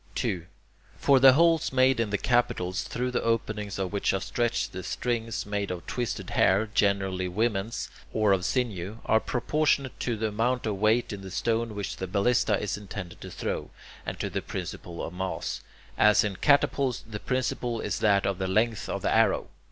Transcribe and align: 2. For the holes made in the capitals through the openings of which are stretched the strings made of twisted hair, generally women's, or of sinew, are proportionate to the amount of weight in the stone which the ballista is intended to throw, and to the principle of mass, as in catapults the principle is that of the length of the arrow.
2. 0.15 0.47
For 0.97 1.19
the 1.19 1.33
holes 1.33 1.71
made 1.71 1.99
in 1.99 2.09
the 2.09 2.17
capitals 2.17 2.81
through 2.81 3.11
the 3.11 3.21
openings 3.21 3.77
of 3.77 3.93
which 3.93 4.13
are 4.15 4.19
stretched 4.19 4.71
the 4.71 4.81
strings 4.81 5.45
made 5.45 5.69
of 5.69 5.85
twisted 5.85 6.31
hair, 6.31 6.65
generally 6.65 7.27
women's, 7.27 7.87
or 8.11 8.31
of 8.31 8.43
sinew, 8.43 8.97
are 9.05 9.19
proportionate 9.19 9.99
to 9.99 10.17
the 10.17 10.29
amount 10.29 10.65
of 10.65 10.77
weight 10.77 11.13
in 11.13 11.21
the 11.21 11.29
stone 11.29 11.75
which 11.75 11.97
the 11.97 12.07
ballista 12.07 12.59
is 12.59 12.77
intended 12.77 13.21
to 13.21 13.29
throw, 13.29 13.69
and 14.03 14.19
to 14.19 14.31
the 14.31 14.41
principle 14.41 15.03
of 15.03 15.13
mass, 15.13 15.61
as 15.99 16.23
in 16.23 16.35
catapults 16.37 17.03
the 17.07 17.19
principle 17.19 17.79
is 17.79 17.99
that 17.99 18.25
of 18.25 18.39
the 18.39 18.47
length 18.47 18.89
of 18.89 19.03
the 19.03 19.11
arrow. 19.13 19.49